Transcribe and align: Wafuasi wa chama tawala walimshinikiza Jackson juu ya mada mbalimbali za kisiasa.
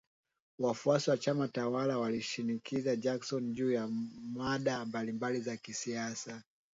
Wafuasi 0.59 1.09
wa 1.09 1.17
chama 1.17 1.47
tawala 1.47 1.97
walimshinikiza 1.97 2.95
Jackson 2.95 3.53
juu 3.53 3.71
ya 3.71 3.87
mada 4.33 4.85
mbalimbali 4.85 5.39
za 5.41 5.57
kisiasa. 5.57 6.43